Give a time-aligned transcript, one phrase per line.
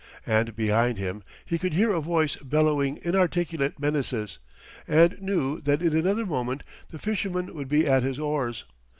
[0.25, 4.39] And behind him he could hear a voice bellowing inarticulate menaces,
[4.87, 8.65] and knew that in another moment the fisherman would be at his oars.